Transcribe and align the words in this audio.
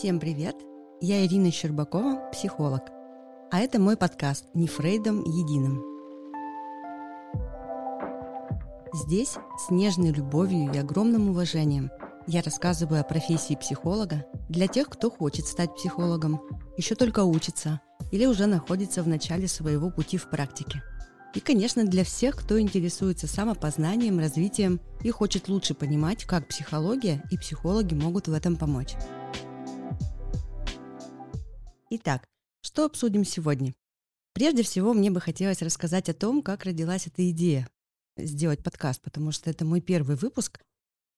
Всем 0.00 0.18
привет! 0.18 0.56
Я 1.02 1.26
Ирина 1.26 1.50
Щербакова, 1.50 2.30
психолог. 2.32 2.84
А 3.50 3.58
это 3.58 3.78
мой 3.78 3.98
подкаст 3.98 4.46
«Не 4.54 4.66
Фрейдом 4.66 5.22
единым». 5.24 5.84
Здесь 8.94 9.36
с 9.58 9.70
нежной 9.70 10.12
любовью 10.12 10.72
и 10.72 10.78
огромным 10.78 11.28
уважением 11.28 11.90
я 12.26 12.40
рассказываю 12.40 13.02
о 13.02 13.04
профессии 13.04 13.56
психолога 13.56 14.24
для 14.48 14.68
тех, 14.68 14.88
кто 14.88 15.10
хочет 15.10 15.46
стать 15.46 15.74
психологом, 15.74 16.40
еще 16.78 16.94
только 16.94 17.22
учится 17.22 17.82
или 18.10 18.24
уже 18.24 18.46
находится 18.46 19.02
в 19.02 19.06
начале 19.06 19.48
своего 19.48 19.90
пути 19.90 20.16
в 20.16 20.30
практике. 20.30 20.82
И, 21.34 21.40
конечно, 21.40 21.84
для 21.84 22.04
всех, 22.04 22.36
кто 22.36 22.58
интересуется 22.58 23.26
самопознанием, 23.26 24.18
развитием 24.18 24.80
и 25.02 25.10
хочет 25.10 25.48
лучше 25.48 25.74
понимать, 25.74 26.24
как 26.24 26.48
психология 26.48 27.22
и 27.30 27.36
психологи 27.36 27.92
могут 27.92 28.28
в 28.28 28.32
этом 28.32 28.56
помочь. 28.56 28.96
Что 32.70 32.84
обсудим 32.84 33.24
сегодня? 33.24 33.74
Прежде 34.32 34.62
всего, 34.62 34.94
мне 34.94 35.10
бы 35.10 35.20
хотелось 35.20 35.60
рассказать 35.60 36.08
о 36.08 36.14
том, 36.14 36.40
как 36.40 36.62
родилась 36.62 37.08
эта 37.08 37.28
идея 37.30 37.68
сделать 38.16 38.62
подкаст, 38.62 39.02
потому 39.02 39.32
что 39.32 39.50
это 39.50 39.64
мой 39.64 39.80
первый 39.80 40.14
выпуск, 40.14 40.60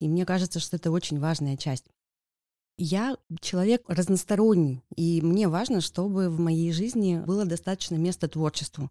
и 0.01 0.09
мне 0.09 0.24
кажется, 0.24 0.60
что 0.60 0.77
это 0.77 0.91
очень 0.91 1.20
важная 1.20 1.59
часть. 1.59 1.84
Я 2.79 3.19
человек 3.43 3.84
разносторонний, 3.87 4.83
и 4.96 5.20
мне 5.20 5.46
важно, 5.46 5.83
чтобы 5.83 6.30
в 6.30 6.41
моей 6.41 6.73
жизни 6.73 7.23
было 7.23 7.45
достаточно 7.45 7.96
места 7.96 8.29
творчеству. 8.29 8.88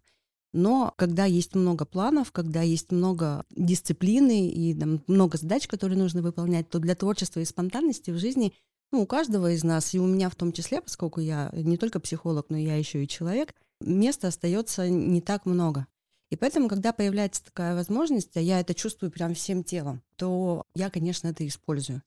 Но 0.52 0.94
когда 0.96 1.24
есть 1.24 1.56
много 1.56 1.84
планов, 1.84 2.30
когда 2.30 2.62
есть 2.62 2.92
много 2.92 3.44
дисциплины 3.50 4.48
и 4.48 4.72
там, 4.72 5.02
много 5.08 5.36
задач, 5.36 5.66
которые 5.66 5.98
нужно 5.98 6.22
выполнять, 6.22 6.70
то 6.70 6.78
для 6.78 6.94
творчества 6.94 7.40
и 7.40 7.44
спонтанности 7.44 8.12
в 8.12 8.18
жизни 8.18 8.54
ну, 8.92 9.02
у 9.02 9.06
каждого 9.06 9.50
из 9.52 9.64
нас, 9.64 9.94
и 9.94 9.98
у 9.98 10.06
меня 10.06 10.28
в 10.28 10.36
том 10.36 10.52
числе, 10.52 10.80
поскольку 10.80 11.20
я 11.20 11.50
не 11.52 11.78
только 11.78 11.98
психолог, 11.98 12.46
но 12.50 12.58
я 12.58 12.76
еще 12.76 13.02
и 13.02 13.08
человек, 13.08 13.54
места 13.80 14.28
остается 14.28 14.88
не 14.88 15.20
так 15.20 15.46
много. 15.46 15.86
И 16.30 16.36
поэтому, 16.36 16.68
когда 16.68 16.92
появляется 16.92 17.44
такая 17.44 17.74
возможность, 17.74 18.36
а 18.36 18.40
я 18.40 18.60
это 18.60 18.74
чувствую 18.74 19.10
прям 19.10 19.34
всем 19.34 19.64
телом, 19.64 20.02
то 20.16 20.64
я, 20.74 20.88
конечно, 20.88 21.28
это 21.28 21.46
использую. 21.46 22.02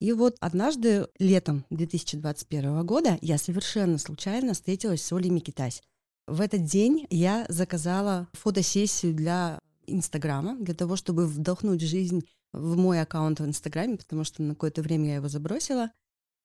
И 0.00 0.12
вот 0.12 0.36
однажды 0.40 1.08
летом 1.18 1.64
2021 1.70 2.86
года 2.86 3.18
я 3.20 3.36
совершенно 3.36 3.98
случайно 3.98 4.54
встретилась 4.54 5.02
с 5.02 5.12
Олей 5.12 5.30
Микитась. 5.30 5.82
В 6.28 6.40
этот 6.40 6.64
день 6.64 7.06
я 7.10 7.46
заказала 7.48 8.28
фотосессию 8.32 9.14
для 9.14 9.58
Инстаграма, 9.86 10.56
для 10.56 10.74
того, 10.74 10.94
чтобы 10.94 11.26
вдохнуть 11.26 11.80
жизнь 11.80 12.28
в 12.52 12.76
мой 12.76 13.00
аккаунт 13.00 13.40
в 13.40 13.44
Инстаграме, 13.44 13.96
потому 13.96 14.24
что 14.24 14.42
на 14.42 14.54
какое-то 14.54 14.82
время 14.82 15.08
я 15.08 15.14
его 15.16 15.28
забросила. 15.28 15.90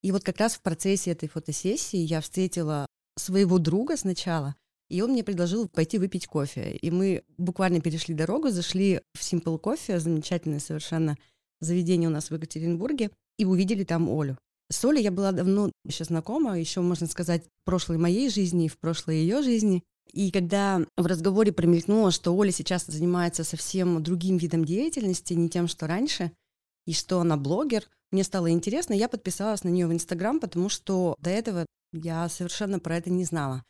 И 0.04 0.12
вот 0.12 0.24
как 0.24 0.38
раз 0.38 0.56
в 0.56 0.62
процессе 0.62 1.12
этой 1.12 1.30
фотосессии 1.30 1.98
я 1.98 2.22
встретила 2.22 2.86
своего 3.18 3.58
друга 3.58 3.98
сначала, 3.98 4.56
и 4.90 5.02
он 5.02 5.12
мне 5.12 5.24
предложил 5.24 5.68
пойти 5.68 5.98
выпить 5.98 6.28
кофе. 6.28 6.76
И 6.76 6.92
мы 6.92 7.24
буквально 7.38 7.80
перешли 7.80 8.14
дорогу, 8.14 8.50
зашли 8.50 9.02
в 9.14 9.22
Simple 9.22 9.60
Coffee, 9.60 9.98
замечательное 9.98 10.60
совершенно 10.60 11.18
заведение 11.62 12.10
у 12.10 12.12
нас 12.12 12.30
в 12.30 12.34
Екатеринбурге, 12.34 13.12
и 13.38 13.46
увидели 13.46 13.84
там 13.84 14.10
Олю. 14.10 14.38
С 14.70 14.84
Олей 14.86 15.04
я 15.04 15.12
была 15.12 15.32
давно 15.32 15.72
еще 15.86 16.04
знакома, 16.04 16.60
еще, 16.60 16.82
можно 16.82 17.08
сказать, 17.08 17.44
в 17.44 17.66
прошлой 17.66 17.98
моей 17.98 18.30
жизни 18.30 18.66
и 18.66 18.70
в 18.70 18.78
прошлой 18.78 19.18
ее 19.18 19.42
жизни. 19.42 19.84
И 20.12 20.32
когда 20.32 20.86
в 20.98 21.06
разговоре 21.06 21.52
промелькнуло, 21.52 22.12
что 22.12 22.36
Оля 22.36 22.52
сейчас 22.52 22.86
занимается 22.86 23.44
совсем 23.44 24.04
другим 24.04 24.38
видом 24.38 24.66
деятельности, 24.66 25.34
не 25.34 25.50
тем, 25.50 25.68
что 25.68 25.88
раньше, 25.88 26.32
и 26.86 26.94
что 26.94 27.20
она 27.20 27.38
блогер, 27.38 27.88
мне 28.14 28.24
стало 28.24 28.52
интересно, 28.52 28.94
я 28.94 29.10
подписалась 29.10 29.64
на 29.64 29.70
нее 29.70 29.88
в 29.88 29.94
Инстаграм, 29.94 30.40
потому 30.40 30.70
что 30.70 31.16
до 31.20 31.30
этого 31.30 31.66
я 31.92 32.30
совершенно 32.30 32.80
про 32.80 32.98
это 32.98 33.10
не 33.10 33.26
знала. 33.26 33.64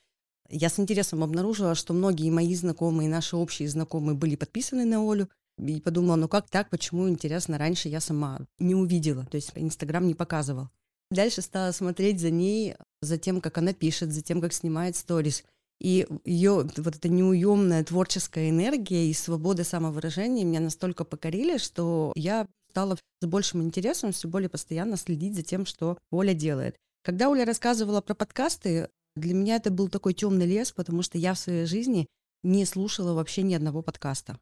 Я 0.50 0.70
с 0.70 0.80
интересом 0.80 1.24
обнаружила, 1.24 1.76
что 1.76 1.94
многие 1.94 2.30
мои 2.30 2.54
знакомые, 2.54 3.10
наши 3.10 3.36
общие 3.36 3.68
знакомые 3.70 4.16
были 4.16 4.36
подписаны 4.36 4.86
на 4.86 5.00
Олю, 5.00 5.30
и 5.58 5.80
подумала, 5.80 6.16
ну 6.16 6.28
как 6.28 6.50
так, 6.50 6.70
почему, 6.70 7.10
интересно, 7.10 7.58
раньше 7.58 7.88
я 7.88 8.00
сама 8.00 8.40
не 8.60 8.76
увидела, 8.76 9.26
то 9.26 9.36
есть 9.36 9.52
Инстаграм 9.56 10.06
не 10.06 10.16
показывал. 10.16 10.70
Дальше 11.10 11.42
стала 11.42 11.72
смотреть 11.72 12.20
за 12.20 12.32
ней, 12.32 12.76
за 13.02 13.18
тем, 13.18 13.40
как 13.40 13.58
она 13.58 13.74
пишет, 13.74 14.12
за 14.12 14.22
тем, 14.22 14.42
как 14.42 14.52
снимает 14.52 14.96
сторис. 14.96 15.44
И 15.80 16.08
ее 16.26 16.68
вот 16.78 16.96
эта 16.96 17.10
неуемная 17.10 17.84
творческая 17.84 18.50
энергия 18.50 19.08
и 19.08 19.14
свобода 19.14 19.64
самовыражения 19.64 20.44
меня 20.44 20.60
настолько 20.60 21.04
покорили, 21.04 21.58
что 21.58 22.14
я 22.16 22.48
стала 22.74 22.98
с 23.22 23.28
большим 23.28 23.62
интересом 23.62 24.12
все 24.12 24.28
более 24.28 24.50
постоянно 24.50 24.98
следить 24.98 25.36
за 25.36 25.44
тем, 25.44 25.68
что 25.68 26.00
Оля 26.10 26.34
делает. 26.34 26.76
Когда 27.04 27.30
Оля 27.30 27.46
рассказывала 27.46 28.02
про 28.02 28.16
подкасты, 28.16 28.90
для 29.16 29.36
меня 29.36 29.58
это 29.58 29.70
был 29.70 29.90
такой 29.90 30.16
темный 30.16 30.48
лес, 30.48 30.72
потому 30.72 31.04
что 31.04 31.20
я 31.20 31.36
в 31.36 31.40
своей 31.40 31.68
жизни 31.68 32.08
не 32.42 32.66
слушала 32.66 33.14
вообще 33.14 33.44
ни 33.44 33.54
одного 33.54 33.84
подкаста. 33.84 34.40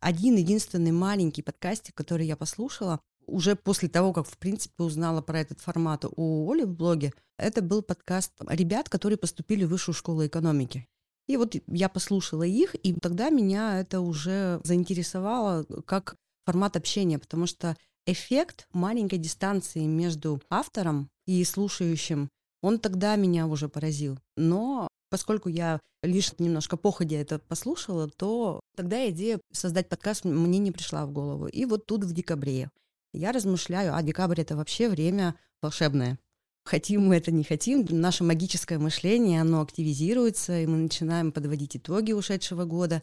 Один 0.00 0.36
единственный 0.36 0.92
маленький 0.92 1.42
подкастик, 1.42 1.94
который 1.94 2.26
я 2.26 2.36
послушала, 2.36 3.00
уже 3.26 3.54
после 3.54 3.90
того, 3.90 4.14
как, 4.14 4.26
в 4.26 4.38
принципе, 4.38 4.82
узнала 4.82 5.20
про 5.20 5.40
этот 5.40 5.60
формат 5.60 6.06
у 6.16 6.50
Оли 6.50 6.62
в 6.62 6.74
блоге, 6.74 7.12
это 7.36 7.60
был 7.60 7.82
подкаст 7.82 8.32
ребят, 8.48 8.88
которые 8.88 9.18
поступили 9.18 9.64
в 9.64 9.68
высшую 9.68 9.94
школу 9.94 10.26
экономики. 10.26 10.86
И 11.26 11.36
вот 11.36 11.54
я 11.66 11.90
послушала 11.90 12.44
их, 12.44 12.74
и 12.82 12.94
тогда 12.94 13.28
меня 13.28 13.78
это 13.78 14.00
уже 14.00 14.58
заинтересовало 14.64 15.64
как 15.84 16.16
формат 16.48 16.76
общения, 16.76 17.18
потому 17.18 17.46
что 17.46 17.76
эффект 18.06 18.68
маленькой 18.72 19.18
дистанции 19.18 19.84
между 19.84 20.40
автором 20.48 21.10
и 21.26 21.44
слушающим, 21.44 22.30
он 22.62 22.78
тогда 22.78 23.16
меня 23.16 23.46
уже 23.46 23.68
поразил. 23.68 24.18
Но 24.34 24.88
поскольку 25.10 25.50
я 25.50 25.78
лишь 26.02 26.32
немножко 26.38 26.78
походя 26.78 27.18
это 27.18 27.38
послушала, 27.38 28.08
то 28.08 28.60
тогда 28.74 29.10
идея 29.10 29.38
создать 29.52 29.90
подкаст 29.90 30.24
мне 30.24 30.58
не 30.58 30.72
пришла 30.72 31.04
в 31.04 31.12
голову. 31.12 31.48
И 31.48 31.66
вот 31.66 31.84
тут 31.84 32.04
в 32.04 32.14
декабре 32.14 32.70
я 33.12 33.32
размышляю, 33.32 33.94
а 33.94 34.02
декабрь 34.02 34.40
это 34.40 34.56
вообще 34.56 34.88
время 34.88 35.34
волшебное. 35.60 36.18
Хотим 36.64 37.08
мы 37.08 37.16
это, 37.16 37.30
не 37.30 37.44
хотим, 37.44 37.86
наше 37.90 38.24
магическое 38.24 38.78
мышление, 38.78 39.42
оно 39.42 39.60
активизируется, 39.60 40.60
и 40.60 40.66
мы 40.66 40.78
начинаем 40.78 41.30
подводить 41.30 41.76
итоги 41.76 42.12
ушедшего 42.12 42.64
года, 42.64 43.02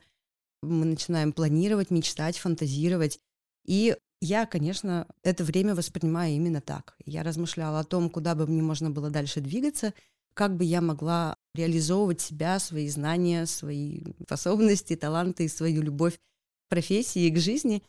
мы 0.63 0.85
начинаем 0.85 1.31
планировать, 1.31 1.91
мечтать, 1.91 2.39
фантазировать. 2.39 3.19
И 3.65 3.95
я, 4.21 4.45
конечно, 4.45 5.07
это 5.23 5.43
время 5.43 5.75
воспринимаю 5.75 6.33
именно 6.33 6.61
так. 6.61 6.95
Я 7.05 7.23
размышляла 7.23 7.79
о 7.79 7.83
том, 7.83 8.09
куда 8.09 8.35
бы 8.35 8.47
мне 8.47 8.61
можно 8.61 8.89
было 8.89 9.09
дальше 9.09 9.41
двигаться, 9.41 9.93
как 10.33 10.55
бы 10.55 10.63
я 10.63 10.81
могла 10.81 11.37
реализовывать 11.53 12.21
себя, 12.21 12.59
свои 12.59 12.89
знания, 12.89 13.45
свои 13.45 14.01
способности, 14.23 14.95
таланты 14.95 15.45
и 15.45 15.49
свою 15.49 15.81
любовь 15.81 16.15
к 16.15 16.69
профессии 16.69 17.23
и 17.23 17.31
к 17.31 17.37
жизни. 17.37 17.83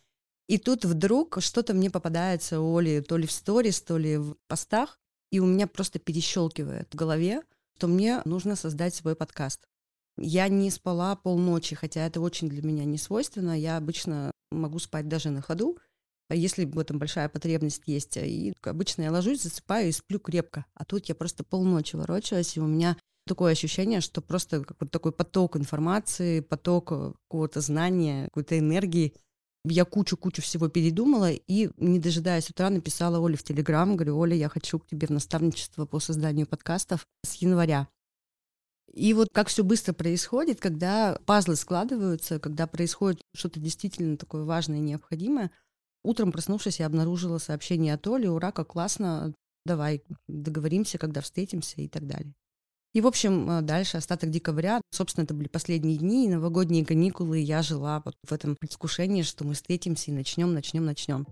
И 0.48 0.58
тут 0.58 0.84
вдруг 0.84 1.38
что-то 1.40 1.74
мне 1.74 1.90
попадается 1.90 2.60
у 2.60 2.76
Оли 2.76 3.00
то 3.00 3.16
ли 3.16 3.26
в 3.26 3.32
сторис, 3.32 3.80
то 3.80 3.98
ли 3.98 4.16
в 4.16 4.36
постах, 4.46 4.98
и 5.32 5.40
у 5.40 5.46
меня 5.46 5.66
просто 5.66 5.98
перещелкивает 5.98 6.88
в 6.92 6.96
голове, 6.96 7.42
что 7.76 7.88
мне 7.88 8.22
нужно 8.24 8.56
создать 8.56 8.94
свой 8.94 9.16
подкаст. 9.16 9.66
Я 10.18 10.48
не 10.48 10.70
спала 10.70 11.14
полночи, 11.16 11.74
хотя 11.74 12.06
это 12.06 12.20
очень 12.20 12.48
для 12.48 12.62
меня 12.62 12.84
не 12.84 12.98
свойственно. 12.98 13.58
Я 13.58 13.76
обычно 13.76 14.30
могу 14.50 14.78
спать 14.78 15.08
даже 15.08 15.30
на 15.30 15.42
ходу, 15.42 15.78
если 16.30 16.64
в 16.64 16.78
этом 16.78 16.98
большая 16.98 17.28
потребность 17.28 17.82
есть. 17.86 18.16
И 18.16 18.54
обычно 18.62 19.02
я 19.02 19.12
ложусь, 19.12 19.42
засыпаю 19.42 19.88
и 19.88 19.92
сплю 19.92 20.18
крепко. 20.18 20.64
А 20.74 20.84
тут 20.84 21.06
я 21.06 21.14
просто 21.14 21.44
полночи 21.44 21.96
ворочалась, 21.96 22.56
и 22.56 22.60
у 22.60 22.66
меня 22.66 22.96
такое 23.26 23.52
ощущение, 23.52 24.00
что 24.00 24.22
просто 24.22 24.64
какой-то 24.64 24.90
такой 24.90 25.12
поток 25.12 25.56
информации, 25.56 26.40
поток 26.40 26.92
э, 26.92 27.12
какого-то 27.28 27.60
знания, 27.60 28.26
какой-то 28.26 28.58
энергии. 28.58 29.14
Я 29.64 29.84
кучу-кучу 29.84 30.42
всего 30.42 30.68
передумала 30.68 31.32
и, 31.32 31.70
не 31.76 31.98
дожидаясь 31.98 32.48
утра, 32.48 32.70
написала 32.70 33.18
Оле 33.18 33.36
в 33.36 33.42
Телеграм, 33.42 33.96
говорю, 33.96 34.16
Оля, 34.16 34.36
я 34.36 34.48
хочу 34.48 34.78
к 34.78 34.86
тебе 34.86 35.08
в 35.08 35.10
наставничество 35.10 35.86
по 35.86 35.98
созданию 35.98 36.46
подкастов 36.46 37.04
с 37.24 37.34
января. 37.34 37.88
И 38.92 39.12
вот 39.14 39.28
как 39.32 39.48
все 39.48 39.62
быстро 39.62 39.92
происходит, 39.92 40.60
когда 40.60 41.18
пазлы 41.26 41.56
складываются, 41.56 42.38
когда 42.38 42.66
происходит 42.66 43.20
что-то 43.34 43.60
действительно 43.60 44.16
такое 44.16 44.44
важное 44.44 44.78
и 44.78 44.82
необходимое. 44.82 45.50
Утром 46.02 46.32
проснувшись, 46.32 46.80
я 46.80 46.86
обнаружила 46.86 47.38
сообщение 47.38 47.94
от 47.94 48.06
Оли, 48.06 48.26
ура, 48.26 48.52
как 48.52 48.68
классно, 48.68 49.34
давай 49.64 50.02
договоримся, 50.28 50.98
когда 50.98 51.20
встретимся 51.20 51.80
и 51.80 51.88
так 51.88 52.06
далее. 52.06 52.32
И, 52.94 53.02
в 53.02 53.06
общем, 53.06 53.50
э, 53.50 53.60
дальше 53.60 53.98
остаток 53.98 54.30
декабря, 54.30 54.80
собственно, 54.90 55.24
это 55.24 55.34
были 55.34 55.48
последние 55.48 55.98
дни, 55.98 56.24
и 56.24 56.30
новогодние 56.30 56.86
каникулы, 56.86 57.40
и 57.40 57.44
я 57.44 57.60
жила 57.60 58.00
вот 58.02 58.14
в 58.26 58.32
этом 58.32 58.56
предвкушении, 58.56 59.20
что 59.20 59.44
мы 59.44 59.52
встретимся 59.52 60.10
и 60.10 60.14
начнем, 60.14 60.54
начнем, 60.54 60.86
начнем. 60.86 61.26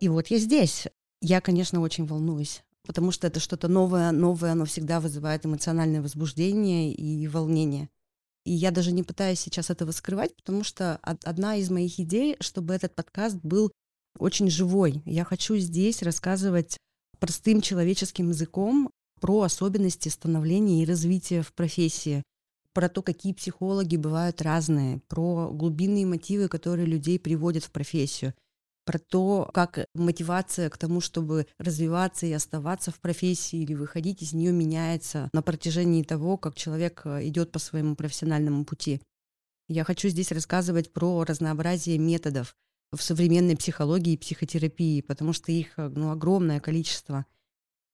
И 0.00 0.08
вот 0.08 0.26
я 0.28 0.38
здесь. 0.38 0.88
Я, 1.20 1.40
конечно, 1.40 1.80
очень 1.80 2.04
волнуюсь 2.04 2.64
потому 2.86 3.10
что 3.10 3.26
это 3.26 3.40
что-то 3.40 3.68
новое, 3.68 4.12
новое, 4.12 4.52
оно 4.52 4.64
всегда 4.64 5.00
вызывает 5.00 5.46
эмоциональное 5.46 6.02
возбуждение 6.02 6.92
и 6.92 7.26
волнение. 7.28 7.88
И 8.44 8.52
я 8.52 8.70
даже 8.70 8.92
не 8.92 9.02
пытаюсь 9.02 9.40
сейчас 9.40 9.70
этого 9.70 9.90
скрывать, 9.90 10.36
потому 10.36 10.64
что 10.64 10.96
одна 11.02 11.56
из 11.56 11.70
моих 11.70 11.98
идей, 11.98 12.36
чтобы 12.40 12.74
этот 12.74 12.94
подкаст 12.94 13.38
был 13.42 13.72
очень 14.18 14.50
живой. 14.50 15.02
Я 15.06 15.24
хочу 15.24 15.56
здесь 15.56 16.02
рассказывать 16.02 16.76
простым 17.18 17.62
человеческим 17.62 18.28
языком 18.28 18.90
про 19.20 19.42
особенности 19.42 20.10
становления 20.10 20.82
и 20.82 20.86
развития 20.86 21.40
в 21.40 21.54
профессии, 21.54 22.22
про 22.74 22.90
то, 22.90 23.00
какие 23.00 23.32
психологи 23.32 23.96
бывают 23.96 24.42
разные, 24.42 25.00
про 25.08 25.50
глубинные 25.50 26.04
мотивы, 26.04 26.48
которые 26.48 26.86
людей 26.86 27.18
приводят 27.18 27.64
в 27.64 27.70
профессию, 27.70 28.34
про 28.84 28.98
то, 28.98 29.50
как 29.52 29.86
мотивация 29.94 30.70
к 30.70 30.78
тому, 30.78 31.00
чтобы 31.00 31.46
развиваться 31.58 32.26
и 32.26 32.32
оставаться 32.32 32.90
в 32.90 33.00
профессии 33.00 33.60
или 33.60 33.74
выходить 33.74 34.22
из 34.22 34.32
нее 34.32 34.52
меняется 34.52 35.30
на 35.32 35.42
протяжении 35.42 36.02
того, 36.02 36.36
как 36.36 36.54
человек 36.54 37.02
э, 37.04 37.26
идет 37.26 37.50
по 37.52 37.58
своему 37.58 37.96
профессиональному 37.96 38.64
пути. 38.64 39.00
Я 39.68 39.84
хочу 39.84 40.08
здесь 40.08 40.32
рассказывать 40.32 40.92
про 40.92 41.24
разнообразие 41.24 41.98
методов 41.98 42.54
в 42.92 43.02
современной 43.02 43.56
психологии 43.56 44.12
и 44.12 44.18
психотерапии, 44.18 45.00
потому 45.00 45.32
что 45.32 45.52
их 45.52 45.78
э, 45.78 45.88
ну, 45.88 46.10
огромное 46.10 46.60
количество. 46.60 47.26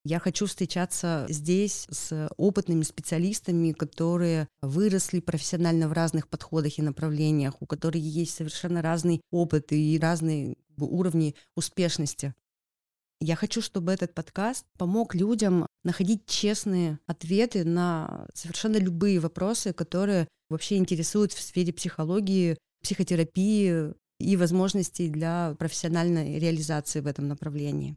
Я 0.04 0.18
хочу 0.18 0.46
встречаться 0.46 1.26
здесь 1.28 1.86
с 1.90 2.28
опытными 2.38 2.84
специалистами, 2.84 3.72
которые 3.72 4.48
выросли 4.62 5.20
профессионально 5.20 5.88
в 5.88 5.92
разных 5.92 6.26
подходах 6.28 6.78
и 6.78 6.82
направлениях, 6.82 7.60
у 7.60 7.66
которых 7.66 8.02
есть 8.02 8.34
совершенно 8.34 8.80
разный 8.80 9.20
опыт 9.30 9.72
и 9.72 9.98
разные 10.00 10.56
уровни 10.78 11.34
успешности. 11.54 12.34
Я 13.20 13.36
хочу, 13.36 13.60
чтобы 13.60 13.92
этот 13.92 14.14
подкаст 14.14 14.64
помог 14.78 15.14
людям 15.14 15.66
находить 15.84 16.24
честные 16.24 16.98
ответы 17.06 17.64
на 17.64 18.26
совершенно 18.32 18.78
любые 18.78 19.20
вопросы, 19.20 19.74
которые 19.74 20.26
вообще 20.48 20.78
интересуют 20.78 21.34
в 21.34 21.42
сфере 21.42 21.74
психологии, 21.74 22.56
психотерапии 22.82 23.92
и 24.18 24.36
возможностей 24.38 25.10
для 25.10 25.54
профессиональной 25.58 26.38
реализации 26.38 27.00
в 27.00 27.06
этом 27.06 27.28
направлении. 27.28 27.94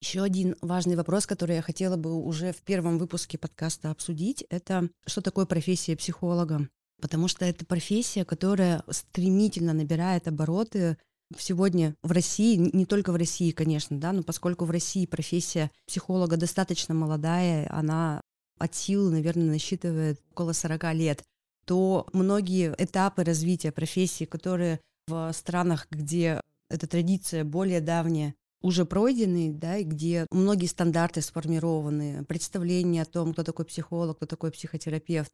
Еще 0.00 0.22
один 0.22 0.54
важный 0.60 0.94
вопрос, 0.94 1.26
который 1.26 1.56
я 1.56 1.62
хотела 1.62 1.96
бы 1.96 2.14
уже 2.14 2.52
в 2.52 2.62
первом 2.62 2.98
выпуске 2.98 3.36
подкаста 3.36 3.90
обсудить, 3.90 4.44
это 4.48 4.88
что 5.06 5.20
такое 5.20 5.44
профессия 5.44 5.96
психолога. 5.96 6.68
Потому 7.00 7.26
что 7.28 7.44
это 7.44 7.64
профессия, 7.64 8.24
которая 8.24 8.84
стремительно 8.90 9.72
набирает 9.72 10.28
обороты 10.28 10.98
сегодня 11.36 11.94
в 12.02 12.12
России, 12.12 12.56
не 12.56 12.86
только 12.86 13.12
в 13.12 13.16
России, 13.16 13.50
конечно, 13.50 13.98
да, 13.98 14.12
но 14.12 14.22
поскольку 14.22 14.64
в 14.64 14.70
России 14.70 15.04
профессия 15.04 15.70
психолога 15.86 16.36
достаточно 16.36 16.94
молодая, 16.94 17.68
она 17.70 18.20
от 18.58 18.74
силы, 18.74 19.10
наверное, 19.10 19.46
насчитывает 19.46 20.20
около 20.30 20.52
40 20.52 20.94
лет, 20.94 21.22
то 21.66 22.06
многие 22.12 22.74
этапы 22.78 23.24
развития 23.24 23.72
профессии, 23.72 24.24
которые 24.24 24.80
в 25.06 25.32
странах, 25.32 25.86
где 25.90 26.40
эта 26.70 26.86
традиция 26.86 27.44
более 27.44 27.80
давняя, 27.80 28.34
уже 28.60 28.84
пройденный, 28.84 29.50
да, 29.50 29.76
и 29.76 29.84
где 29.84 30.26
многие 30.30 30.66
стандарты 30.66 31.20
сформированы, 31.20 32.24
представление 32.24 33.02
о 33.02 33.06
том, 33.06 33.32
кто 33.32 33.44
такой 33.44 33.64
психолог, 33.64 34.16
кто 34.16 34.26
такой 34.26 34.50
психотерапевт, 34.50 35.32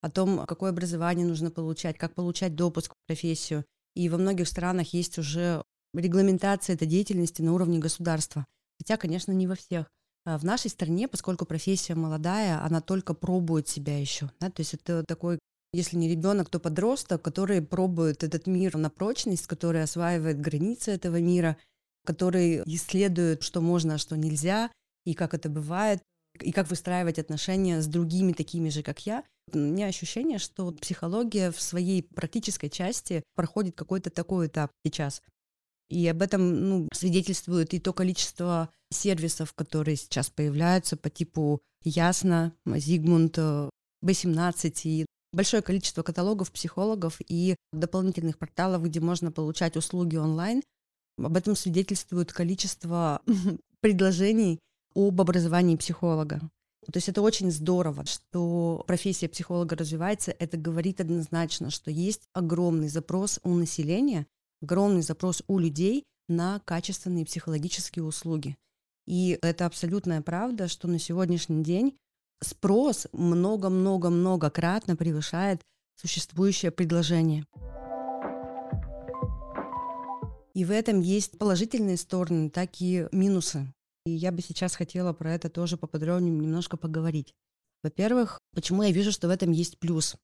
о 0.00 0.10
том, 0.10 0.44
какое 0.46 0.70
образование 0.70 1.26
нужно 1.26 1.50
получать, 1.50 1.98
как 1.98 2.14
получать 2.14 2.54
допуск 2.54 2.92
в 2.92 3.06
профессию. 3.06 3.64
И 3.94 4.08
во 4.08 4.18
многих 4.18 4.46
странах 4.46 4.92
есть 4.92 5.18
уже 5.18 5.62
регламентация 5.94 6.74
этой 6.74 6.86
деятельности 6.86 7.42
на 7.42 7.52
уровне 7.52 7.78
государства. 7.78 8.46
Хотя, 8.78 8.96
конечно, 8.96 9.32
не 9.32 9.46
во 9.46 9.56
всех. 9.56 9.86
А 10.24 10.38
в 10.38 10.44
нашей 10.44 10.70
стране, 10.70 11.08
поскольку 11.08 11.46
профессия 11.46 11.94
молодая, 11.94 12.62
она 12.62 12.80
только 12.80 13.14
пробует 13.14 13.66
себя 13.66 13.98
еще. 13.98 14.30
Да? 14.40 14.50
То 14.50 14.60
есть 14.60 14.74
это 14.74 15.02
такой, 15.02 15.40
если 15.72 15.96
не 15.96 16.08
ребенок, 16.08 16.48
то 16.48 16.60
подросток, 16.60 17.22
который 17.22 17.62
пробует 17.62 18.22
этот 18.22 18.46
мир 18.46 18.76
на 18.76 18.90
прочность, 18.90 19.46
который 19.46 19.82
осваивает 19.82 20.40
границы 20.40 20.92
этого 20.92 21.18
мира– 21.18 21.56
который 22.08 22.62
исследует, 22.64 23.42
что 23.42 23.60
можно, 23.60 23.94
а 23.94 23.98
что 23.98 24.16
нельзя, 24.16 24.70
и 25.04 25.12
как 25.12 25.34
это 25.34 25.50
бывает, 25.50 26.00
и 26.40 26.52
как 26.52 26.70
выстраивать 26.70 27.18
отношения 27.18 27.82
с 27.82 27.86
другими 27.86 28.32
такими 28.32 28.70
же, 28.70 28.82
как 28.82 29.04
я. 29.04 29.24
У 29.52 29.58
меня 29.58 29.88
ощущение, 29.88 30.38
что 30.38 30.72
психология 30.72 31.50
в 31.50 31.60
своей 31.60 32.02
практической 32.02 32.70
части 32.70 33.22
проходит 33.34 33.76
какой-то 33.76 34.08
такой 34.08 34.46
этап 34.46 34.70
сейчас. 34.86 35.20
И 35.90 36.06
об 36.08 36.22
этом 36.22 36.68
ну, 36.68 36.88
свидетельствует 36.94 37.74
и 37.74 37.78
то 37.78 37.92
количество 37.92 38.70
сервисов, 38.90 39.52
которые 39.52 39.96
сейчас 39.96 40.30
появляются 40.30 40.96
по 40.96 41.10
типу 41.10 41.60
Ясно, 41.84 42.54
Зигмунд, 42.66 43.38
B17 44.02 44.80
и 44.84 45.06
большое 45.34 45.62
количество 45.62 46.02
каталогов 46.02 46.52
психологов 46.52 47.20
и 47.28 47.54
дополнительных 47.74 48.38
порталов, 48.38 48.82
где 48.82 49.00
можно 49.00 49.30
получать 49.30 49.76
услуги 49.76 50.16
онлайн, 50.16 50.62
об 51.18 51.36
этом 51.36 51.56
свидетельствует 51.56 52.32
количество 52.32 53.22
предложений 53.80 54.60
об 54.94 55.20
образовании 55.20 55.76
психолога. 55.76 56.40
То 56.86 56.96
есть 56.96 57.08
это 57.08 57.20
очень 57.20 57.50
здорово, 57.50 58.06
что 58.06 58.82
профессия 58.86 59.28
психолога 59.28 59.76
развивается. 59.76 60.34
Это 60.38 60.56
говорит 60.56 61.00
однозначно, 61.00 61.70
что 61.70 61.90
есть 61.90 62.22
огромный 62.32 62.88
запрос 62.88 63.40
у 63.42 63.54
населения, 63.54 64.26
огромный 64.62 65.02
запрос 65.02 65.42
у 65.48 65.58
людей 65.58 66.04
на 66.28 66.60
качественные 66.64 67.26
психологические 67.26 68.04
услуги. 68.04 68.56
И 69.06 69.38
это 69.42 69.66
абсолютная 69.66 70.22
правда, 70.22 70.68
что 70.68 70.88
на 70.88 70.98
сегодняшний 70.98 71.62
день 71.62 71.96
спрос 72.42 73.06
много-много-много 73.12 74.50
кратно 74.50 74.96
превышает 74.96 75.60
существующее 75.96 76.70
предложение. 76.70 77.44
И 80.58 80.64
в 80.64 80.72
этом 80.72 81.02
есть 81.02 81.38
положительные 81.38 81.96
стороны, 81.96 82.50
так 82.50 82.80
и 82.80 83.06
минусы. 83.12 83.72
И 84.04 84.10
я 84.10 84.32
бы 84.32 84.42
сейчас 84.42 84.74
хотела 84.74 85.12
про 85.12 85.32
это 85.32 85.48
тоже 85.48 85.76
поподробнее 85.76 86.32
немножко 86.32 86.76
поговорить. 86.76 87.32
Во-первых, 87.84 88.40
почему 88.56 88.82
я 88.82 88.90
вижу, 88.90 89.12
что 89.12 89.28
в 89.28 89.30
этом 89.30 89.52
есть 89.52 89.78
плюс? 89.78 90.16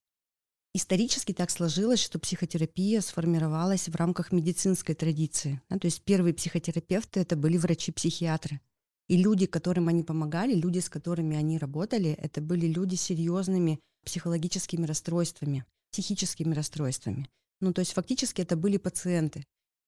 Исторически 0.74 1.32
так 1.32 1.52
сложилось, 1.52 2.00
что 2.00 2.18
психотерапия 2.18 3.00
сформировалась 3.00 3.88
в 3.88 3.94
рамках 3.94 4.32
медицинской 4.32 4.96
традиции. 4.96 5.60
То 5.68 5.84
есть 5.84 6.02
первые 6.02 6.34
психотерапевты 6.34 7.20
это 7.20 7.36
были 7.36 7.56
врачи-психиатры. 7.56 8.60
И 9.06 9.16
люди, 9.16 9.46
которым 9.46 9.86
они 9.86 10.02
помогали, 10.02 10.52
люди, 10.54 10.80
с 10.80 10.88
которыми 10.88 11.36
они 11.36 11.58
работали, 11.58 12.10
это 12.10 12.40
были 12.40 12.66
люди 12.66 12.96
с 12.96 13.02
серьезными 13.02 13.78
психологическими 14.04 14.84
расстройствами, 14.84 15.64
психическими 15.92 16.54
расстройствами. 16.54 17.28
Ну, 17.60 17.72
то 17.72 17.82
есть 17.82 17.92
фактически 17.92 18.42
это 18.42 18.56
были 18.56 18.78
пациенты. 18.78 19.44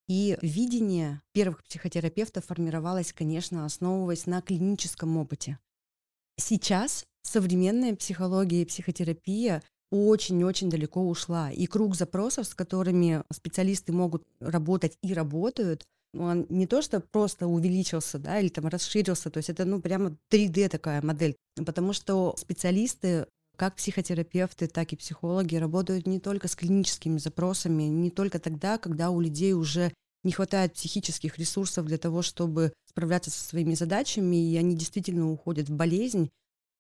И 0.09 0.39
видение 0.41 1.21
первых 1.33 1.65
психотерапевтов 1.65 2.45
формировалось, 2.45 3.13
конечно, 3.13 3.65
основываясь 3.65 4.27
на 4.27 4.41
клиническом 4.41 5.17
опыте. 5.17 5.59
Сейчас 6.37 7.07
современная 7.23 7.97
психология 7.97 8.63
и 8.63 8.67
психотерапия 8.67 9.63
очень-очень 9.91 10.71
далеко 10.71 11.03
ушла. 11.09 11.51
И 11.51 11.67
круг 11.67 11.97
запросов, 11.97 12.47
с 12.47 12.55
которыми 12.55 13.23
специалисты 13.33 13.93
могут 13.93 14.25
работать 14.41 14.97
и 15.03 15.13
работают, 15.13 15.85
он 16.15 16.47
не 16.49 16.67
то, 16.67 16.83
что 16.83 17.01
просто 17.01 17.47
увеличился, 17.47 18.19
да, 18.19 18.41
или 18.41 18.49
там 18.49 18.67
расширился, 18.67 19.31
то 19.31 19.39
есть 19.39 19.51
это, 19.51 19.65
ну, 19.65 19.81
прямо 19.81 20.17
3D 20.31 20.69
такая 20.69 21.03
модель, 21.03 21.37
потому 21.57 21.93
что 21.93 22.35
специалисты 22.39 23.27
как 23.57 23.77
психотерапевты, 23.77 24.67
так 24.67 24.93
и 24.93 24.97
психологи 24.97 25.57
работают 25.57 26.07
не 26.07 26.21
только 26.21 26.49
с 26.49 26.57
клиническими 26.57 27.19
запросами, 27.19 27.85
не 27.85 28.11
только 28.11 28.39
тогда, 28.39 28.79
когда 28.79 29.11
у 29.11 29.21
людей 29.21 29.53
уже 29.53 29.93
не 30.23 30.33
хватает 30.33 30.75
психических 30.75 31.39
ресурсов 31.39 31.87
для 31.87 31.99
того, 31.99 32.23
чтобы 32.23 32.73
справляться 32.89 33.31
со 33.31 33.43
своими 33.43 33.75
задачами, 33.75 34.37
и 34.37 34.57
они 34.57 34.75
действительно 34.77 35.31
уходят 35.31 35.69
в 35.69 35.75
болезнь, 35.75 36.31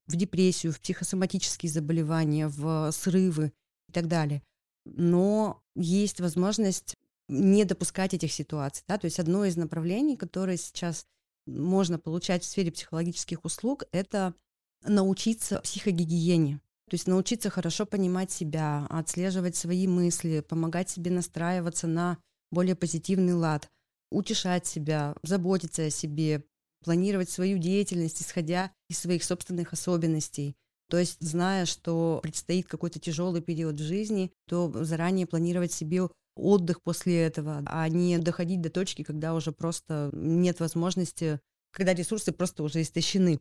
в 0.06 0.16
депрессию, 0.16 0.72
в 0.72 0.80
психосоматические 0.80 1.70
заболевания, 1.70 2.48
в 2.48 2.90
срывы 2.92 3.52
и 3.88 3.92
так 3.92 4.08
далее. 4.08 4.42
Но 4.84 5.62
есть 5.74 6.20
возможность 6.20 6.94
не 7.28 7.64
допускать 7.64 8.14
этих 8.14 8.32
ситуаций. 8.32 8.84
Да? 8.88 8.98
То 8.98 9.06
есть 9.06 9.18
одно 9.18 9.44
из 9.44 9.56
направлений, 9.56 10.16
которое 10.16 10.56
сейчас 10.56 11.06
можно 11.46 11.98
получать 11.98 12.42
в 12.42 12.46
сфере 12.46 12.72
психологических 12.72 13.44
услуг, 13.44 13.84
это 13.92 14.34
научиться 14.82 15.60
психогигиене. 15.60 16.60
То 16.88 16.94
есть 16.94 17.08
научиться 17.08 17.50
хорошо 17.50 17.84
понимать 17.84 18.30
себя, 18.30 18.86
отслеживать 18.88 19.56
свои 19.56 19.88
мысли, 19.88 20.40
помогать 20.40 20.88
себе 20.88 21.10
настраиваться 21.10 21.86
на 21.86 22.18
более 22.52 22.76
позитивный 22.76 23.34
лад, 23.34 23.68
утешать 24.10 24.66
себя, 24.66 25.14
заботиться 25.22 25.86
о 25.86 25.90
себе, 25.90 26.44
планировать 26.84 27.28
свою 27.28 27.58
деятельность, 27.58 28.22
исходя 28.22 28.70
из 28.88 28.98
своих 28.98 29.24
собственных 29.24 29.72
особенностей. 29.72 30.54
То 30.88 30.98
есть, 30.98 31.20
зная, 31.20 31.66
что 31.66 32.20
предстоит 32.22 32.68
какой-то 32.68 33.00
тяжелый 33.00 33.42
период 33.42 33.74
в 33.74 33.82
жизни, 33.82 34.30
то 34.46 34.72
заранее 34.84 35.26
планировать 35.26 35.72
себе 35.72 36.08
отдых 36.36 36.82
после 36.82 37.22
этого, 37.22 37.62
а 37.66 37.88
не 37.88 38.18
доходить 38.18 38.60
до 38.60 38.70
точки, 38.70 39.02
когда 39.02 39.34
уже 39.34 39.50
просто 39.50 40.10
нет 40.12 40.60
возможности, 40.60 41.40
когда 41.72 41.94
ресурсы 41.94 42.30
просто 42.30 42.62
уже 42.62 42.82
истощены. 42.82 43.40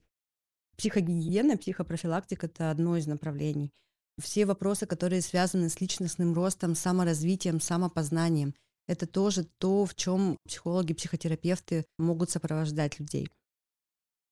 Психогигиена, 0.77 1.57
психопрофилактика– 1.57 2.45
это 2.47 2.71
одно 2.71 2.97
из 2.97 3.07
направлений. 3.07 3.71
Все 4.21 4.45
вопросы, 4.45 4.85
которые 4.85 5.21
связаны 5.21 5.69
с 5.69 5.81
личностным 5.81 6.33
ростом, 6.33 6.75
саморазвитием, 6.75 7.59
самопознанием. 7.59 8.53
Это 8.87 9.07
тоже 9.07 9.45
то, 9.57 9.85
в 9.85 9.95
чем 9.95 10.37
психологи, 10.45 10.93
психотерапевты 10.93 11.85
могут 11.97 12.29
сопровождать 12.29 12.99
людей. 12.99 13.27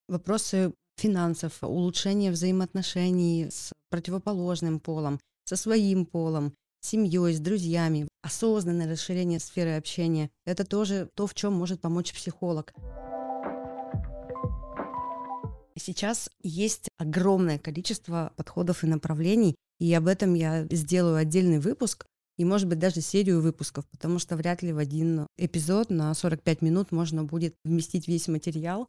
Вопросы 0.08 0.74
финансов, 0.98 1.58
улучшения 1.62 2.32
взаимоотношений 2.32 3.48
с 3.50 3.72
противоположным 3.90 4.80
полом, 4.80 5.20
со 5.46 5.56
своим 5.56 6.06
полом, 6.06 6.54
с 6.82 6.90
семьей, 6.90 7.34
с 7.34 7.40
друзьями, 7.40 8.08
осознанное 8.22 8.90
расширение 8.90 9.40
сферы 9.40 9.78
общения. 9.78 10.30
Это 10.46 10.66
тоже 10.66 11.10
то, 11.16 11.26
в 11.26 11.34
чем 11.34 11.54
может 11.54 11.82
помочь 11.82 12.14
психолог. 12.14 12.74
Сейчас 15.76 16.30
есть 16.42 16.90
огромное 16.98 17.58
количество 17.58 18.32
подходов 18.36 18.84
и 18.84 18.88
направлений, 18.88 19.56
и 19.80 19.94
об 19.94 20.08
этом 20.08 20.34
я 20.34 20.66
сделаю 20.70 21.16
отдельный 21.16 21.60
выпуск, 21.60 22.06
и, 22.38 22.46
может 22.46 22.68
быть, 22.68 22.80
даже 22.80 23.02
серию 23.02 23.42
выпусков, 23.42 23.86
потому 23.92 24.20
что 24.20 24.36
вряд 24.36 24.64
ли 24.64 24.74
в 24.74 24.78
один 24.78 25.28
эпизод 25.38 25.90
на 25.90 26.14
45 26.14 26.62
минут 26.62 26.92
можно 26.92 27.24
будет 27.24 27.56
вместить 27.64 28.08
весь 28.08 28.28
материал. 28.28 28.88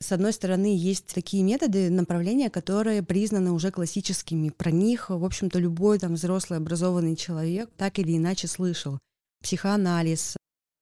С 0.00 0.10
одной 0.10 0.32
стороны, 0.32 0.76
есть 0.76 1.14
такие 1.14 1.44
методы, 1.44 1.88
направления, 1.88 2.50
которые 2.50 3.04
признаны 3.04 3.52
уже 3.52 3.70
классическими. 3.70 4.48
Про 4.48 4.72
них, 4.72 5.10
в 5.10 5.24
общем-то, 5.24 5.60
любой 5.60 6.00
там 6.00 6.14
взрослый 6.14 6.58
образованный 6.58 7.14
человек 7.14 7.70
так 7.76 8.00
или 8.00 8.16
иначе 8.16 8.48
слышал. 8.48 8.98
Психоанализ, 9.42 10.36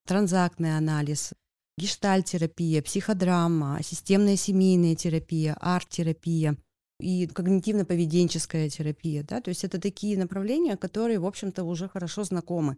транзактный 0.07 0.75
анализ, 0.75 1.33
гештальтерапия, 1.81 2.81
психодрама, 2.83 3.79
системная 3.81 4.35
семейная 4.35 4.95
терапия, 4.95 5.55
арт-терапия 5.59 6.55
и 6.99 7.25
когнитивно-поведенческая 7.25 8.69
терапия. 8.69 9.23
Да? 9.23 9.41
То 9.41 9.49
есть 9.49 9.63
это 9.63 9.81
такие 9.81 10.17
направления, 10.17 10.77
которые, 10.77 11.19
в 11.19 11.25
общем-то, 11.25 11.63
уже 11.63 11.89
хорошо 11.89 12.23
знакомы. 12.23 12.77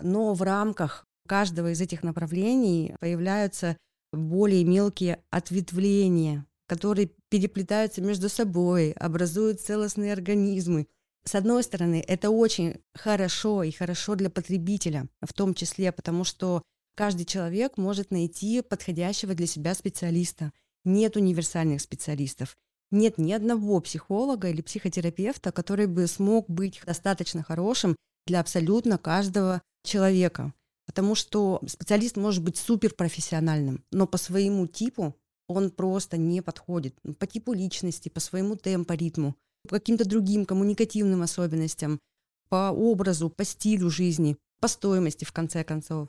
Но 0.00 0.34
в 0.34 0.42
рамках 0.42 1.06
каждого 1.28 1.70
из 1.70 1.80
этих 1.80 2.02
направлений 2.02 2.96
появляются 2.98 3.76
более 4.12 4.64
мелкие 4.64 5.22
ответвления, 5.30 6.44
которые 6.66 7.10
переплетаются 7.28 8.02
между 8.02 8.28
собой, 8.28 8.90
образуют 8.92 9.60
целостные 9.60 10.12
организмы. 10.12 10.88
С 11.24 11.36
одной 11.36 11.62
стороны, 11.62 12.04
это 12.08 12.30
очень 12.30 12.80
хорошо 12.94 13.62
и 13.62 13.70
хорошо 13.70 14.16
для 14.16 14.30
потребителя, 14.30 15.06
в 15.20 15.32
том 15.32 15.54
числе, 15.54 15.92
потому 15.92 16.24
что 16.24 16.62
каждый 16.94 17.24
человек 17.24 17.76
может 17.76 18.10
найти 18.10 18.62
подходящего 18.62 19.34
для 19.34 19.46
себя 19.46 19.74
специалиста. 19.74 20.52
Нет 20.84 21.16
универсальных 21.16 21.80
специалистов. 21.80 22.56
Нет 22.90 23.16
ни 23.18 23.32
одного 23.32 23.80
психолога 23.80 24.50
или 24.50 24.60
психотерапевта, 24.60 25.52
который 25.52 25.86
бы 25.86 26.06
смог 26.06 26.48
быть 26.50 26.82
достаточно 26.84 27.42
хорошим 27.42 27.96
для 28.26 28.40
абсолютно 28.40 28.98
каждого 28.98 29.62
человека. 29.84 30.52
Потому 30.86 31.14
что 31.14 31.62
специалист 31.66 32.16
может 32.16 32.42
быть 32.42 32.56
суперпрофессиональным, 32.56 33.84
но 33.90 34.06
по 34.06 34.18
своему 34.18 34.66
типу 34.66 35.16
он 35.48 35.70
просто 35.70 36.16
не 36.16 36.42
подходит. 36.42 36.96
Ну, 37.02 37.14
по 37.14 37.26
типу 37.26 37.52
личности, 37.52 38.08
по 38.08 38.20
своему 38.20 38.56
темпу, 38.56 38.94
ритму, 38.94 39.36
по 39.68 39.76
каким-то 39.76 40.08
другим 40.08 40.44
коммуникативным 40.44 41.22
особенностям, 41.22 42.00
по 42.48 42.70
образу, 42.70 43.30
по 43.30 43.44
стилю 43.44 43.90
жизни, 43.90 44.36
по 44.60 44.68
стоимости, 44.68 45.24
в 45.24 45.32
конце 45.32 45.64
концов. 45.64 46.08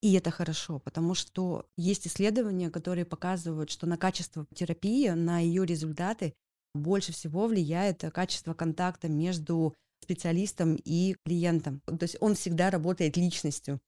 И 0.00 0.12
это 0.14 0.30
хорошо, 0.30 0.78
потому 0.78 1.14
что 1.14 1.66
есть 1.76 2.06
исследования, 2.06 2.70
которые 2.70 3.04
показывают, 3.04 3.70
что 3.70 3.86
на 3.86 3.96
качество 3.96 4.46
терапии, 4.54 5.08
на 5.08 5.40
ее 5.40 5.66
результаты 5.66 6.34
больше 6.74 7.12
всего 7.12 7.46
влияет 7.48 8.04
качество 8.12 8.54
контакта 8.54 9.08
между 9.08 9.74
специалистом 10.02 10.76
и 10.84 11.16
клиентом. 11.24 11.80
То 11.86 12.04
есть 12.04 12.16
он 12.20 12.34
всегда 12.34 12.70
работает 12.70 13.16
личностью. 13.16 13.80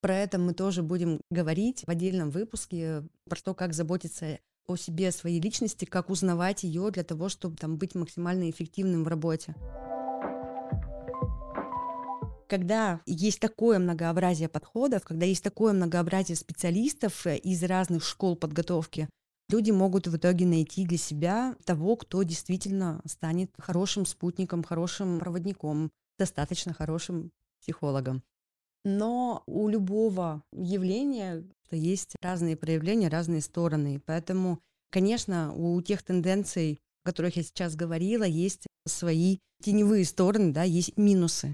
Про 0.00 0.16
это 0.16 0.38
мы 0.38 0.52
тоже 0.52 0.82
будем 0.82 1.20
говорить 1.30 1.82
в 1.86 1.88
отдельном 1.88 2.30
выпуске, 2.30 3.02
про 3.28 3.40
то, 3.40 3.54
как 3.54 3.72
заботиться 3.72 4.38
о 4.66 4.76
себе, 4.76 5.08
о 5.08 5.12
своей 5.12 5.40
личности, 5.40 5.86
как 5.86 6.10
узнавать 6.10 6.62
ее 6.62 6.90
для 6.90 7.02
того, 7.02 7.28
чтобы 7.28 7.56
там, 7.56 7.78
быть 7.78 7.94
максимально 7.94 8.50
эффективным 8.50 9.02
в 9.02 9.08
работе. 9.08 9.54
Когда 12.48 13.02
есть 13.04 13.40
такое 13.40 13.78
многообразие 13.78 14.48
подходов, 14.48 15.04
когда 15.04 15.26
есть 15.26 15.44
такое 15.44 15.74
многообразие 15.74 16.34
специалистов 16.34 17.26
э, 17.26 17.36
из 17.36 17.62
разных 17.62 18.02
школ 18.02 18.36
подготовки, 18.36 19.08
люди 19.50 19.70
могут 19.70 20.06
в 20.06 20.16
итоге 20.16 20.46
найти 20.46 20.86
для 20.86 20.96
себя 20.96 21.56
того, 21.66 21.96
кто 21.96 22.22
действительно 22.22 23.02
станет 23.04 23.50
хорошим 23.58 24.06
спутником, 24.06 24.64
хорошим 24.64 25.18
проводником, 25.18 25.90
достаточно 26.18 26.72
хорошим 26.72 27.30
психологом. 27.60 28.22
Но 28.82 29.42
у 29.46 29.68
любого 29.68 30.42
явления 30.52 31.44
есть 31.70 32.16
разные 32.22 32.56
проявления, 32.56 33.08
разные 33.08 33.42
стороны. 33.42 34.00
Поэтому, 34.06 34.60
конечно, 34.90 35.52
у 35.54 35.82
тех 35.82 36.02
тенденций, 36.02 36.78
о 37.04 37.08
которых 37.10 37.36
я 37.36 37.42
сейчас 37.42 37.76
говорила, 37.76 38.24
есть 38.24 38.66
свои 38.86 39.38
теневые 39.62 40.06
стороны, 40.06 40.52
да, 40.52 40.62
есть 40.62 40.96
минусы. 40.96 41.52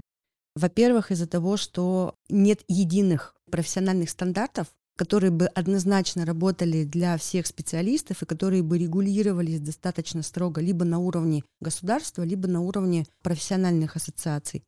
Во-первых, 0.55 1.11
из-за 1.11 1.27
того, 1.27 1.57
что 1.57 2.15
нет 2.29 2.61
единых 2.67 3.35
профессиональных 3.51 4.09
стандартов, 4.09 4.67
которые 4.95 5.31
бы 5.31 5.47
однозначно 5.47 6.25
работали 6.25 6.85
для 6.85 7.17
всех 7.17 7.45
специалистов 7.47 8.21
и 8.21 8.25
которые 8.25 8.63
бы 8.63 8.77
регулировались 8.77 9.59
достаточно 9.59 10.21
строго 10.23 10.61
либо 10.61 10.85
на 10.85 10.99
уровне 10.99 11.43
государства, 11.59 12.23
либо 12.23 12.47
на 12.47 12.61
уровне 12.61 13.05
профессиональных 13.21 13.97
ассоциаций. 13.97 14.63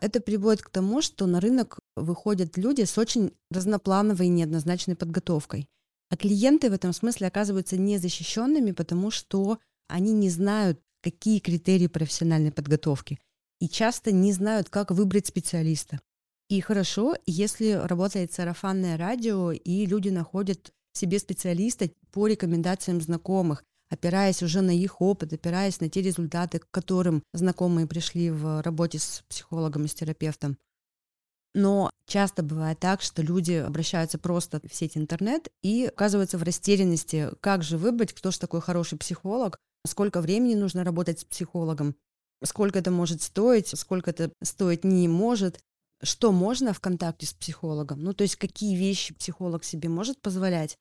Это 0.00 0.20
приводит 0.20 0.62
к 0.62 0.70
тому, 0.70 1.02
что 1.02 1.26
на 1.26 1.40
рынок 1.40 1.78
выходят 1.96 2.56
люди 2.56 2.82
с 2.82 2.96
очень 2.98 3.32
разноплановой 3.50 4.26
и 4.26 4.30
неоднозначной 4.30 4.96
подготовкой. 4.96 5.68
А 6.10 6.16
клиенты 6.16 6.70
в 6.70 6.72
этом 6.72 6.92
смысле 6.92 7.28
оказываются 7.28 7.76
незащищенными, 7.76 8.72
потому 8.72 9.10
что 9.10 9.58
они 9.88 10.12
не 10.12 10.28
знают, 10.30 10.80
какие 11.02 11.38
критерии 11.38 11.86
профессиональной 11.86 12.52
подготовки, 12.52 13.18
и 13.62 13.68
часто 13.68 14.10
не 14.10 14.32
знают, 14.32 14.68
как 14.70 14.90
выбрать 14.90 15.28
специалиста. 15.28 16.00
И 16.48 16.60
хорошо, 16.60 17.14
если 17.26 17.70
работает 17.70 18.32
сарафанное 18.32 18.96
радио, 18.96 19.52
и 19.52 19.86
люди 19.86 20.08
находят 20.08 20.72
себе 20.92 21.20
специалиста 21.20 21.88
по 22.10 22.26
рекомендациям 22.26 23.00
знакомых, 23.00 23.62
опираясь 23.88 24.42
уже 24.42 24.62
на 24.62 24.76
их 24.76 25.00
опыт, 25.00 25.32
опираясь 25.32 25.78
на 25.80 25.88
те 25.88 26.02
результаты, 26.02 26.58
к 26.58 26.68
которым 26.72 27.22
знакомые 27.32 27.86
пришли 27.86 28.32
в 28.32 28.62
работе 28.62 28.98
с 28.98 29.22
психологом 29.28 29.84
и 29.84 29.88
с 29.88 29.94
терапевтом. 29.94 30.58
Но 31.54 31.88
часто 32.08 32.42
бывает 32.42 32.80
так, 32.80 33.00
что 33.00 33.22
люди 33.22 33.52
обращаются 33.52 34.18
просто 34.18 34.60
в 34.68 34.74
сеть 34.74 34.96
интернет 34.96 35.52
и 35.62 35.84
оказываются 35.84 36.36
в 36.36 36.42
растерянности, 36.42 37.30
как 37.40 37.62
же 37.62 37.78
выбрать, 37.78 38.12
кто 38.12 38.32
же 38.32 38.40
такой 38.40 38.60
хороший 38.60 38.98
психолог, 38.98 39.56
сколько 39.86 40.20
времени 40.20 40.56
нужно 40.56 40.82
работать 40.82 41.20
с 41.20 41.24
психологом, 41.24 41.94
сколько 42.44 42.78
это 42.78 42.90
может 42.90 43.22
стоить, 43.22 43.68
сколько 43.68 44.10
это 44.10 44.32
стоить 44.42 44.84
не 44.84 45.08
может, 45.08 45.60
что 46.02 46.32
можно 46.32 46.72
в 46.72 46.80
контакте 46.80 47.26
с 47.26 47.32
психологом, 47.32 48.00
ну 48.02 48.12
то 48.12 48.22
есть 48.22 48.36
какие 48.36 48.76
вещи 48.76 49.14
психолог 49.14 49.64
себе 49.64 49.88
может 49.88 50.20
позволять, 50.20 50.76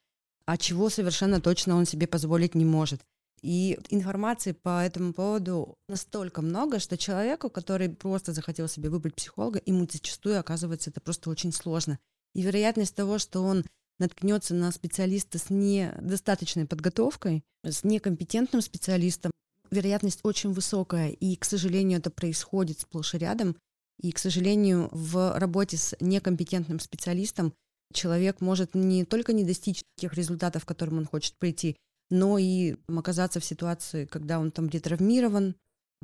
а 0.46 0.58
чего 0.58 0.90
совершенно 0.90 1.40
точно 1.40 1.76
он 1.76 1.86
себе 1.86 2.08
позволить 2.08 2.56
не 2.56 2.66
может. 2.66 3.02
И 3.42 3.80
информации 3.90 4.52
по 4.52 4.84
этому 4.84 5.14
поводу 5.14 5.76
настолько 5.88 6.42
много, 6.42 6.80
что 6.80 6.98
человеку, 6.98 7.50
который 7.50 7.90
просто 7.90 8.34
захотел 8.34 8.68
себе 8.68 8.90
выбрать 8.90 9.16
психолога, 9.16 9.62
ему 9.66 9.88
зачастую 9.90 10.40
оказывается 10.40 10.92
это 10.92 11.02
просто 11.02 11.30
очень 11.30 11.52
сложно. 11.52 11.98
И 12.36 12.42
вероятность 12.44 12.96
того, 12.96 13.18
что 13.18 13.42
он 13.42 13.66
наткнется 13.98 14.54
на 14.54 14.72
специалиста 14.72 15.40
с 15.40 15.50
недостаточной 15.50 16.66
подготовкой, 16.66 17.44
с 17.64 17.84
некомпетентным 17.84 18.62
специалистом, 18.62 19.32
вероятность 19.72 20.20
очень 20.24 20.52
высокая. 20.52 21.10
И, 21.10 21.36
к 21.36 21.46
сожалению, 21.46 22.00
это 22.00 22.12
происходит 22.12 22.80
сплошь 22.80 23.16
и 23.16 23.18
рядом. 23.18 23.56
И, 24.02 24.12
к 24.12 24.20
сожалению, 24.20 24.90
в 24.92 25.38
работе 25.38 25.78
с 25.78 25.96
некомпетентным 26.00 26.80
специалистом 26.80 27.54
человек 27.94 28.42
может 28.42 28.74
не 28.74 29.06
только 29.06 29.34
не 29.34 29.44
достичь 29.44 29.84
тех 29.98 30.14
результатов, 30.14 30.66
к 30.66 30.68
которым 30.68 31.00
он 31.00 31.06
хочет 31.06 31.36
прийти, 31.38 31.76
но 32.10 32.38
и 32.38 32.76
оказаться 32.88 33.40
в 33.40 33.46
ситуации, 33.46 34.06
когда 34.06 34.40
он 34.40 34.52
там 34.52 34.70
детравмирован, 34.70 35.56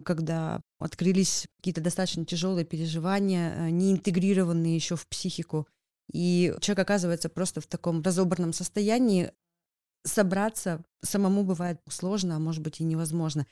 когда 0.04 0.62
открылись 0.80 1.48
какие-то 1.58 1.82
достаточно 1.82 2.26
тяжелые 2.26 2.66
переживания, 2.66 3.56
э, 3.56 3.70
не 3.70 3.92
интегрированные 3.92 4.76
еще 4.76 4.96
в 4.96 5.08
психику, 5.08 5.68
и 6.12 6.54
человек 6.62 6.80
оказывается 6.80 7.30
просто 7.30 7.62
в 7.62 7.68
таком 7.68 8.02
разобранном 8.02 8.54
состоянии, 8.54 9.32
собраться 10.08 10.84
самому 11.04 11.44
бывает 11.44 11.80
сложно, 11.90 12.36
а 12.36 12.40
может 12.40 12.64
быть 12.64 12.80
и 12.80 12.84
невозможно. 12.84 13.46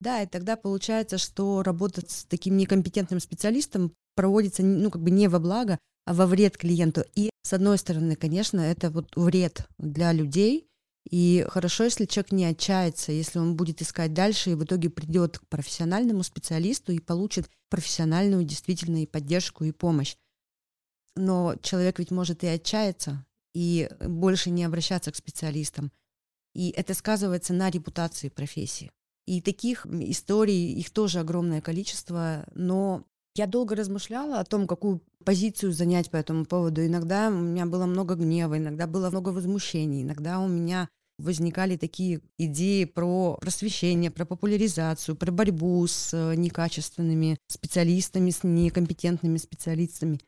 Да, 0.00 0.22
и 0.22 0.26
тогда 0.26 0.56
получается, 0.56 1.18
что 1.18 1.62
работать 1.62 2.10
с 2.10 2.24
таким 2.24 2.56
некомпетентным 2.56 3.20
специалистом 3.20 3.94
проводится, 4.16 4.62
ну, 4.62 4.90
как 4.90 5.02
бы 5.02 5.10
не 5.10 5.28
во 5.28 5.38
благо, 5.38 5.78
а 6.04 6.14
во 6.14 6.26
вред 6.26 6.58
клиенту. 6.58 7.04
И, 7.14 7.30
с 7.42 7.52
одной 7.52 7.78
стороны, 7.78 8.16
конечно, 8.16 8.60
это 8.60 8.90
вот 8.90 9.14
вред 9.16 9.66
для 9.78 10.12
людей, 10.12 10.68
и 11.10 11.44
хорошо, 11.48 11.84
если 11.84 12.06
человек 12.06 12.32
не 12.32 12.46
отчается, 12.46 13.12
если 13.12 13.38
он 13.38 13.56
будет 13.56 13.82
искать 13.82 14.14
дальше 14.14 14.50
и 14.50 14.54
в 14.54 14.64
итоге 14.64 14.88
придет 14.88 15.38
к 15.38 15.46
профессиональному 15.48 16.22
специалисту 16.22 16.92
и 16.92 16.98
получит 16.98 17.50
профессиональную 17.68 18.44
действительно 18.44 19.02
и 19.02 19.06
поддержку, 19.06 19.64
и 19.64 19.72
помощь. 19.72 20.16
но 21.16 21.54
человек 21.62 21.98
ведь 22.00 22.10
может 22.10 22.42
и 22.42 22.48
отчаяться, 22.48 23.24
и 23.54 23.88
больше 24.00 24.50
не 24.50 24.64
обращаться 24.64 25.12
к 25.12 25.16
специалистам. 25.16 25.92
И 26.54 26.70
это 26.70 26.94
сказывается 26.94 27.52
на 27.52 27.70
репутации 27.70 28.28
профессии. 28.28 28.90
И 29.26 29.40
таких 29.40 29.86
историй, 29.86 30.72
их 30.74 30.90
тоже 30.90 31.20
огромное 31.20 31.60
количество, 31.60 32.44
но 32.54 33.04
я 33.34 33.46
долго 33.46 33.74
размышляла 33.74 34.38
о 34.38 34.44
том, 34.44 34.66
какую 34.66 35.00
позицию 35.24 35.72
занять 35.72 36.10
по 36.10 36.16
этому 36.16 36.44
поводу. 36.44 36.84
Иногда 36.84 37.28
у 37.28 37.40
меня 37.40 37.66
было 37.66 37.86
много 37.86 38.14
гнева, 38.14 38.58
иногда 38.58 38.86
было 38.86 39.10
много 39.10 39.30
возмущений, 39.30 40.02
иногда 40.02 40.40
у 40.40 40.48
меня 40.48 40.88
возникали 41.18 41.76
такие 41.76 42.20
идеи 42.38 42.84
про 42.84 43.38
просвещение, 43.40 44.10
про 44.10 44.24
популяризацию, 44.24 45.16
про 45.16 45.30
борьбу 45.30 45.86
с 45.86 46.12
э, 46.12 46.34
некачественными 46.34 47.38
специалистами, 47.46 48.30
с 48.30 48.42
некомпетентными 48.42 49.38
специалистами. 49.38 50.20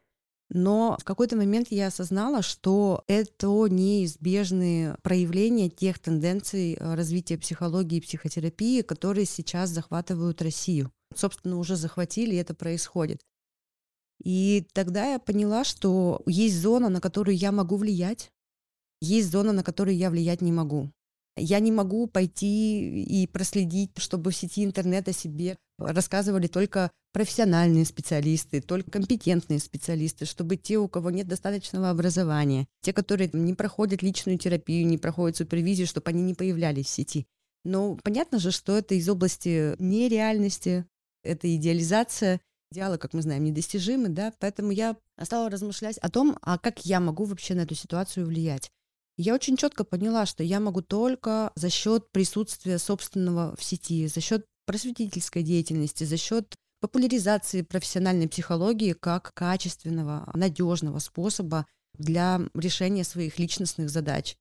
Но 0.49 0.97
в 1.00 1.05
какой-то 1.05 1.37
момент 1.37 1.69
я 1.71 1.88
осознала, 1.88 2.41
что 2.41 3.03
это 3.09 3.49
неизбежные 3.69 4.97
проявления 5.03 5.69
тех 5.69 5.99
тенденций 5.99 6.75
э, 6.75 6.95
развития 6.95 7.37
психологии 7.37 7.99
и 7.99 8.00
психотерапии, 8.00 8.83
которые 8.83 9.26
сейчас 9.26 9.71
захватывают 9.71 10.41
Россию. 10.43 10.93
Собственно, 11.15 11.59
уже 11.59 11.76
захватили, 11.76 12.35
и 12.35 12.38
это 12.38 12.55
происходит. 12.55 13.23
И 14.23 14.67
тогда 14.73 15.12
я 15.12 15.19
поняла, 15.19 15.65
что 15.65 16.23
есть 16.26 16.57
зона, 16.57 16.88
на 16.88 17.00
которую 17.00 17.37
я 17.37 17.50
могу 17.50 17.76
влиять, 17.76 18.31
есть 19.00 19.31
зона, 19.31 19.53
на 19.53 19.62
которую 19.62 19.97
я 19.97 20.11
влиять 20.11 20.43
не 20.43 20.53
могу. 20.53 20.91
Я 21.37 21.59
не 21.61 21.71
могу 21.71 22.07
пойти 22.07 23.03
и 23.03 23.26
проследить, 23.26 23.91
чтобы 23.99 24.31
в 24.31 24.37
сети 24.37 24.65
интернета 24.65 25.12
себе 25.12 25.59
рассказывали 25.78 26.47
только 26.47 26.90
профессиональные 27.12 27.85
специалисты, 27.85 28.61
только 28.61 28.90
компетентные 28.90 29.59
специалисты, 29.59 30.25
чтобы 30.25 30.56
те, 30.56 30.78
у 30.78 30.88
кого 30.88 31.11
нет 31.11 31.28
достаточного 31.28 31.90
образования, 31.90 32.66
те, 32.83 32.92
которые 32.92 33.30
не 33.33 33.54
проходят 33.54 34.02
личную 34.02 34.38
терапию, 34.38 34.87
не 34.87 34.99
проходят 34.99 35.37
супервизию, 35.37 35.87
чтобы 35.87 36.11
они 36.11 36.23
не 36.23 36.35
появлялись 36.35 36.87
в 36.87 36.90
сети. 36.90 37.26
Но 37.64 37.97
понятно 38.02 38.38
же, 38.38 38.50
что 38.50 38.76
это 38.76 38.95
из 38.95 39.09
области 39.09 39.75
нереальности, 39.78 40.87
это 41.23 41.54
идеализация, 41.54 42.40
идеалы, 42.71 42.99
как 42.99 43.12
мы 43.12 43.23
знаем, 43.23 43.45
недостижимы, 43.45 44.09
да, 44.09 44.33
поэтому 44.38 44.71
я 44.71 44.97
стала 45.23 45.50
размышлять 45.50 45.99
о 45.99 46.11
том, 46.11 46.38
а 46.42 46.59
как 46.59 46.85
я 46.85 47.00
могу 47.00 47.25
вообще 47.25 47.54
на 47.54 47.61
эту 47.61 47.75
ситуацию 47.75 48.26
влиять. 48.26 48.71
Я 49.16 49.35
очень 49.35 49.56
четко 49.56 49.85
поняла, 49.85 50.26
что 50.26 50.42
я 50.42 50.61
могу 50.61 50.83
только 50.83 51.50
за 51.54 51.71
счет 51.71 52.11
присутствия 52.12 52.78
собственного 52.78 53.56
в 53.56 53.64
сети, 53.64 54.06
за 54.06 54.21
счет 54.21 54.45
просветительской 54.66 55.42
деятельности, 55.42 56.04
за 56.04 56.16
счет 56.16 56.54
популяризации 56.80 57.62
профессиональной 57.62 58.28
психологии 58.28 58.92
как 58.92 59.32
качественного, 59.35 60.30
надежного 60.35 60.99
способа 60.99 61.66
для 61.94 62.40
решения 62.54 63.04
своих 63.04 63.38
личностных 63.38 63.88
задач. 63.88 64.37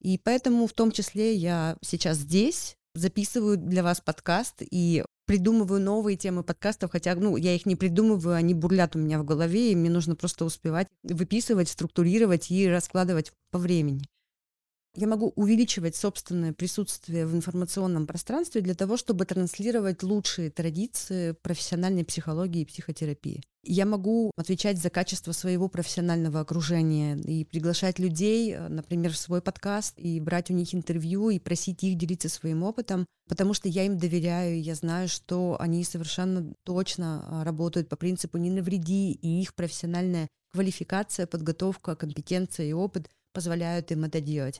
И 0.00 0.18
поэтому 0.18 0.66
в 0.66 0.72
том 0.72 0.92
числе 0.92 1.34
я 1.34 1.76
сейчас 1.82 2.18
здесь 2.18 2.76
записываю 2.94 3.56
для 3.56 3.82
вас 3.82 4.00
подкаст 4.00 4.56
и 4.60 5.04
придумываю 5.26 5.80
новые 5.80 6.16
темы 6.16 6.42
подкастов, 6.42 6.92
хотя, 6.92 7.14
ну, 7.14 7.36
я 7.36 7.54
их 7.54 7.66
не 7.66 7.76
придумываю, 7.76 8.34
они 8.34 8.54
бурлят 8.54 8.96
у 8.96 8.98
меня 8.98 9.18
в 9.18 9.24
голове, 9.24 9.72
и 9.72 9.76
мне 9.76 9.90
нужно 9.90 10.14
просто 10.14 10.44
успевать 10.44 10.88
выписывать, 11.02 11.68
структурировать 11.68 12.50
и 12.50 12.68
раскладывать 12.68 13.32
по 13.50 13.58
времени 13.58 14.04
я 14.94 15.06
могу 15.06 15.32
увеличивать 15.36 15.96
собственное 15.96 16.52
присутствие 16.52 17.26
в 17.26 17.34
информационном 17.34 18.06
пространстве 18.06 18.60
для 18.60 18.74
того, 18.74 18.96
чтобы 18.96 19.24
транслировать 19.24 20.02
лучшие 20.02 20.50
традиции 20.50 21.32
профессиональной 21.32 22.04
психологии 22.04 22.62
и 22.62 22.66
психотерапии. 22.66 23.42
Я 23.62 23.86
могу 23.86 24.30
отвечать 24.36 24.78
за 24.78 24.88
качество 24.88 25.32
своего 25.32 25.68
профессионального 25.68 26.40
окружения 26.40 27.16
и 27.16 27.44
приглашать 27.44 27.98
людей, 27.98 28.54
э, 28.54 28.68
например, 28.68 29.12
в 29.12 29.18
свой 29.18 29.42
подкаст 29.42 29.94
и 29.98 30.20
брать 30.20 30.50
у 30.50 30.54
них 30.54 30.74
интервью 30.74 31.30
и 31.30 31.38
просить 31.38 31.82
их 31.84 31.98
делиться 31.98 32.28
своим 32.28 32.62
опытом, 32.62 33.04
потому 33.28 33.54
что 33.54 33.68
я 33.68 33.84
им 33.84 33.98
доверяю, 33.98 34.62
я 34.62 34.74
знаю, 34.74 35.08
что 35.08 35.56
они 35.60 35.84
совершенно 35.84 36.52
точно 36.64 37.24
а, 37.26 37.44
работают 37.44 37.88
по 37.88 37.96
принципу 37.96 38.38
«не 38.38 38.50
навреди», 38.50 39.12
и 39.12 39.42
их 39.42 39.54
профессиональная 39.54 40.28
квалификация, 40.52 41.26
подготовка, 41.26 41.94
компетенция 41.94 42.66
и 42.66 42.72
опыт 42.72 43.08
позволяют 43.38 43.92
им 43.92 44.02
это 44.02 44.20
делать. 44.20 44.58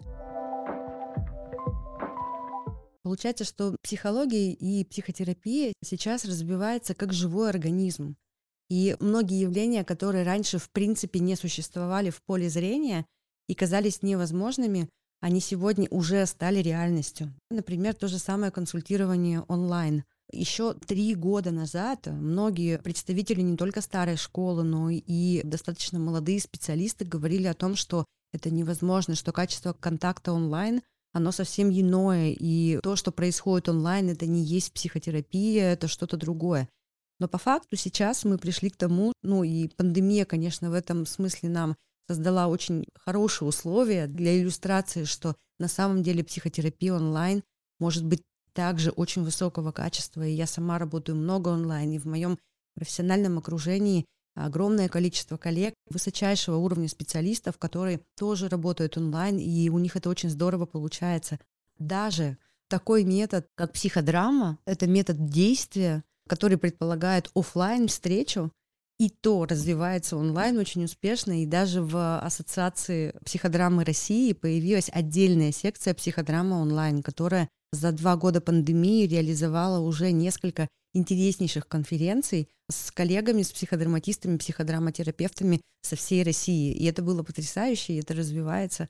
Получается, 3.03 3.45
что 3.45 3.75
психология 3.83 4.53
и 4.53 4.85
психотерапия 4.85 5.73
сейчас 5.83 6.25
развивается 6.25 6.95
как 6.95 7.12
живой 7.12 7.51
организм. 7.51 8.14
И 8.71 8.97
многие 9.01 9.41
явления, 9.41 9.83
которые 9.83 10.23
раньше 10.23 10.59
в 10.59 10.71
принципе 10.71 11.19
не 11.19 11.35
существовали 11.35 12.11
в 12.11 12.23
поле 12.23 12.49
зрения 12.49 13.05
и 13.49 13.55
казались 13.57 14.03
невозможными, 14.03 14.88
они 15.21 15.41
сегодня 15.41 15.88
уже 15.91 16.25
стали 16.27 16.61
реальностью. 16.61 17.35
Например, 17.51 17.95
то 17.95 18.07
же 18.07 18.21
самое 18.21 18.53
консультирование 18.53 19.41
онлайн. 19.49 20.05
Еще 20.31 20.75
три 20.75 21.17
года 21.17 21.51
назад 21.51 22.07
многие 22.07 22.79
представители 22.79 23.41
не 23.41 23.57
только 23.57 23.81
старой 23.81 24.17
школы, 24.17 24.62
но 24.62 24.91
и 24.91 25.43
достаточно 25.43 25.99
молодые 25.99 26.38
специалисты 26.38 27.05
говорили 27.05 27.49
о 27.49 27.55
том, 27.55 27.75
что 27.75 28.05
это 28.33 28.51
невозможно, 28.51 29.14
что 29.14 29.33
качество 29.33 29.73
контакта 29.73 30.33
онлайн 30.33 30.83
оно 31.12 31.33
совсем 31.33 31.71
иное, 31.71 32.35
и 32.38 32.79
то, 32.83 32.95
что 32.95 33.11
происходит 33.11 33.69
онлайн, 33.69 34.11
это 34.11 34.27
не 34.27 34.43
есть 34.43 34.73
психотерапия, 34.73 35.73
это 35.73 35.88
что-то 35.88 36.17
другое. 36.17 36.69
Но 37.19 37.29
по 37.29 37.38
факту 37.38 37.77
сейчас 37.77 38.25
мы 38.25 38.38
пришли 38.38 38.71
к 38.71 38.77
тому, 38.77 39.12
ну 39.23 39.43
и 39.43 39.69
пандемия, 39.69 40.25
конечно, 40.25 40.71
в 40.71 40.75
этом 40.75 41.07
смысле 41.07 41.49
нам 41.49 41.77
создала 42.07 42.47
очень 42.47 42.85
хорошие 42.95 43.49
условия 43.49 44.07
для 44.07 44.38
иллюстрации, 44.38 45.05
что 45.05 45.35
на 45.59 45.69
самом 45.69 46.03
деле 46.03 46.23
психотерапия 46.23 46.95
онлайн 46.95 47.43
может 47.81 48.05
быть 48.05 48.23
также 48.53 48.91
очень 48.91 49.25
высокого 49.25 49.73
качества. 49.73 50.27
И 50.27 50.33
я 50.33 50.47
сама 50.47 50.79
работаю 50.79 51.17
много 51.17 51.49
онлайн, 51.49 51.93
и 51.93 51.99
в 51.99 52.07
моем 52.07 52.38
профессиональном 52.75 53.38
окружении 53.38 54.07
огромное 54.35 54.88
количество 54.88 55.37
коллег 55.37 55.75
высочайшего 55.91 56.57
уровня 56.57 56.88
специалистов, 56.88 57.59
которые 57.59 58.01
тоже 58.17 58.49
работают 58.49 58.97
онлайн, 58.97 59.38
и 59.38 59.69
у 59.69 59.79
них 59.79 59.97
это 59.97 60.09
очень 60.09 60.31
здорово 60.31 60.67
получается. 60.67 61.38
Даже 61.79 62.38
такой 62.69 63.05
метод, 63.05 63.49
как 63.55 63.73
психодрама, 63.73 64.59
это 64.64 64.87
метод 64.87 65.27
действия, 65.27 66.05
который 66.29 66.59
предполагает 66.59 67.31
офлайн 67.35 67.88
встречу, 67.88 68.53
и 68.99 69.11
то 69.11 69.47
развивается 69.47 70.17
онлайн 70.17 70.59
очень 70.59 70.85
успешно, 70.85 71.43
и 71.43 71.47
даже 71.47 71.83
в 71.83 72.19
Ассоциации 72.19 73.14
психодрамы 73.25 73.85
России 73.85 74.33
появилась 74.33 74.91
отдельная 74.93 75.53
секция 75.53 75.95
психодрама 75.95 76.55
онлайн, 76.57 77.03
которая 77.03 77.49
за 77.73 77.93
два 77.93 78.17
года 78.17 78.41
пандемии 78.41 79.07
реализовала 79.07 79.79
уже 79.79 80.11
несколько 80.11 80.69
интереснейших 80.94 81.68
конференций 81.68 82.48
с 82.70 82.90
коллегами, 82.90 83.42
с 83.42 83.53
психодраматистами, 83.53 84.37
психодраматерапевтами 84.37 85.61
со 85.83 85.96
всей 85.96 86.22
России. 86.22 86.72
И 86.72 86.85
это 86.85 87.03
было 87.03 87.22
потрясающе, 87.22 87.94
и 87.94 88.01
это 88.01 88.14
развивается. 88.14 88.88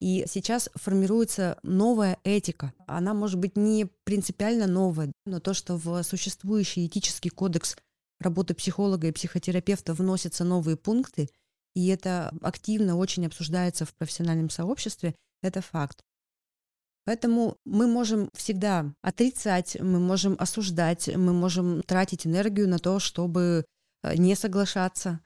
И 0.00 0.24
сейчас 0.26 0.70
формируется 0.74 1.58
новая 1.62 2.18
этика. 2.24 2.72
Она 2.86 3.12
может 3.12 3.38
быть 3.38 3.56
не 3.56 3.86
принципиально 4.04 4.66
новая, 4.66 5.12
но 5.26 5.40
то, 5.40 5.52
что 5.52 5.76
в 5.76 6.02
существующий 6.02 6.86
этический 6.86 7.28
кодекс 7.28 7.76
работы 8.18 8.54
психолога 8.54 9.08
и 9.08 9.12
психотерапевта 9.12 9.92
вносятся 9.92 10.44
новые 10.44 10.76
пункты, 10.76 11.28
и 11.74 11.86
это 11.88 12.34
активно 12.40 12.96
очень 12.96 13.26
обсуждается 13.26 13.84
в 13.84 13.94
профессиональном 13.94 14.48
сообществе, 14.48 15.14
это 15.42 15.60
факт. 15.60 16.00
Поэтому 17.04 17.56
мы 17.64 17.86
можем 17.86 18.30
всегда 18.34 18.92
отрицать, 19.02 19.76
мы 19.80 19.98
можем 19.98 20.36
осуждать, 20.38 21.08
мы 21.08 21.32
можем 21.32 21.82
тратить 21.82 22.26
энергию 22.26 22.68
на 22.68 22.78
то, 22.78 22.98
чтобы 22.98 23.64
э, 24.02 24.16
не 24.16 24.34
соглашаться, 24.34 25.20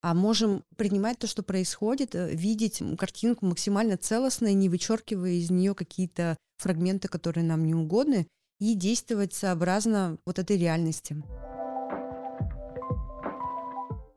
а 0.00 0.14
можем 0.14 0.64
принимать 0.76 1.18
то, 1.18 1.26
что 1.26 1.42
происходит, 1.42 2.14
э, 2.14 2.30
видеть 2.32 2.82
картинку 2.98 3.46
максимально 3.46 3.96
целостной, 3.96 4.54
не 4.54 4.68
вычеркивая 4.68 5.32
из 5.32 5.50
нее 5.50 5.74
какие-то 5.74 6.36
фрагменты, 6.58 7.08
которые 7.08 7.44
нам 7.44 7.64
не 7.66 7.74
угодны, 7.74 8.26
и 8.60 8.74
действовать 8.74 9.32
сообразно 9.32 10.18
вот 10.26 10.38
этой 10.38 10.58
реальности. 10.58 11.22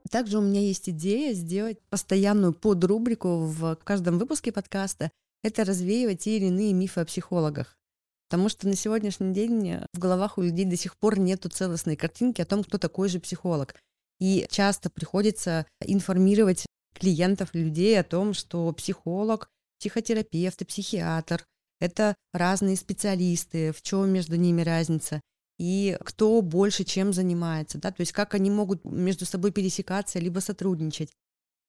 Также 0.10 0.40
у 0.40 0.42
меня 0.42 0.60
есть 0.60 0.90
идея 0.90 1.34
сделать 1.34 1.80
постоянную 1.90 2.54
подрубрику 2.54 3.46
в 3.46 3.76
каждом 3.78 4.20
выпуске 4.20 4.52
подкаста 4.52 5.10
это 5.44 5.64
развеивать 5.64 6.24
те 6.24 6.38
или 6.38 6.46
иные 6.46 6.74
мифы 6.74 7.02
о 7.02 7.06
психологах. 7.06 7.78
Потому 8.30 8.48
что 8.48 8.68
на 8.68 8.76
сегодняшний 8.76 9.34
день 9.34 9.80
в 9.94 10.00
головах 10.00 10.38
у 10.38 10.42
людей 10.42 10.66
до 10.66 10.78
сих 10.78 10.98
пор 10.98 11.20
нету 11.20 11.50
целостной 11.50 11.96
картинки 11.96 12.42
о 12.42 12.46
том, 12.46 12.64
кто 12.64 12.78
такой 12.78 13.10
же 13.10 13.20
психолог. 13.20 13.76
И 14.20 14.48
часто 14.50 14.90
приходится 14.90 15.66
информировать 15.84 16.66
клиентов, 16.94 17.54
людей 17.54 18.00
о 18.00 18.04
том, 18.04 18.34
что 18.34 18.72
психолог, 18.74 19.50
психотерапевт 19.80 20.62
и 20.62 20.66
психиатр— 20.66 21.46
это 21.80 22.16
разные 22.32 22.78
специалисты, 22.78 23.74
в 23.74 23.82
чем 23.82 24.10
между 24.10 24.36
ними 24.36 24.62
разница, 24.62 25.20
и 25.58 25.98
кто 26.04 26.42
больше 26.42 26.84
чем 26.84 27.14
занимается, 27.14 27.78
да, 27.78 27.92
то 27.92 28.02
есть 28.02 28.14
как 28.14 28.34
они 28.34 28.50
могут 28.50 28.84
между 28.86 29.26
собой 29.26 29.52
пересекаться 29.52 30.20
либо 30.20 30.40
сотрудничать. 30.40 31.12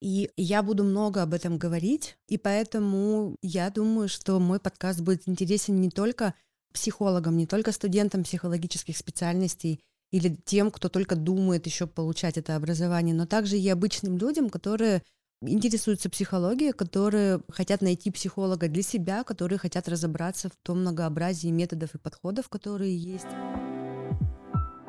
И 0.03 0.31
я 0.37 0.65
буду 0.65 0.83
много 0.83 1.23
об 1.23 1.33
этом 1.33 1.59
говорить, 1.59 2.17
и 2.27 2.37
поэтому 2.37 3.37
я 3.41 3.71
думаю, 3.71 4.09
что 4.09 4.41
мой 4.41 4.59
подкаст 4.59 5.01
будет 5.01 5.29
интересен 5.29 5.81
не 5.81 5.91
только 5.91 6.35
психологам, 6.75 7.37
не 7.37 7.47
только 7.47 7.71
студентам 7.71 8.25
психологических 8.25 8.97
специальностей 8.97 9.79
или 10.11 10.37
тем, 10.45 10.73
кто 10.73 10.89
только 10.89 11.15
думает 11.15 11.67
еще 11.67 11.87
получать 11.87 12.37
это 12.37 12.57
образование, 12.57 13.15
но 13.15 13.27
также 13.27 13.57
и 13.57 13.69
обычным 13.69 14.19
людям, 14.19 14.51
которые 14.51 15.05
интересуются 15.41 16.11
психологией, 16.11 16.73
которые 16.73 17.41
хотят 17.49 17.81
найти 17.81 18.11
психолога 18.11 18.67
для 18.67 18.83
себя, 18.83 19.23
которые 19.23 19.61
хотят 19.61 19.89
разобраться 19.89 20.49
в 20.49 20.57
том 20.65 20.81
многообразии 20.81 21.49
методов 21.49 21.95
и 21.95 21.99
подходов, 21.99 22.49
которые 22.49 22.97
есть. 22.97 23.27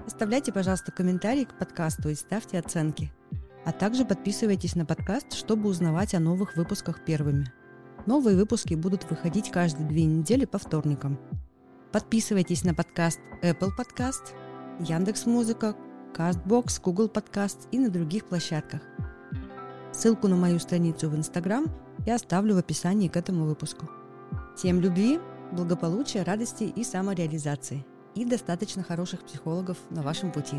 Оставляйте, 0.08 0.52
пожалуйста, 0.52 0.92
комментарии 0.92 1.44
к 1.44 1.60
подкасту 1.60 2.10
и 2.10 2.16
ставьте 2.16 2.58
оценки. 2.58 3.14
А 3.66 3.72
также 3.72 4.04
подписывайтесь 4.04 4.76
на 4.76 4.86
подкаст, 4.86 5.34
чтобы 5.34 5.70
узнавать 5.70 6.14
о 6.14 6.20
новых 6.20 6.58
выпусках 6.58 7.06
первыми. 7.06 7.52
Новые 8.06 8.36
выпуски 8.36 8.74
будут 8.74 9.10
выходить 9.10 9.52
каждые 9.52 9.88
две 9.88 10.04
недели 10.04 10.44
по 10.44 10.58
вторникам. 10.58 11.18
Подписывайтесь 11.94 12.66
на 12.66 12.74
подкаст 12.74 13.22
Apple 13.42 13.70
Podcast, 13.78 14.34
Яндекс 14.80 15.26
Музыка, 15.26 15.76
Castbox, 16.14 16.82
Google 16.84 17.08
Podcast 17.08 17.70
и 17.72 17.80
на 17.80 17.90
других 17.90 18.26
площадках. 18.26 18.82
Ссылку 19.94 20.28
на 20.28 20.36
мою 20.36 20.60
страницу 20.60 21.10
в 21.10 21.16
Instagram 21.16 21.68
я 22.06 22.16
оставлю 22.16 22.56
в 22.56 22.58
описании 22.58 23.08
к 23.08 23.16
этому 23.16 23.46
выпуску. 23.46 23.88
Всем 24.58 24.82
любви, 24.82 25.20
благополучия, 25.54 26.24
радости 26.24 26.64
и 26.64 26.84
самореализации. 26.84 27.86
И 28.16 28.26
достаточно 28.26 28.84
хороших 28.84 29.24
психологов 29.24 29.78
на 29.90 30.02
вашем 30.02 30.32
пути. 30.32 30.58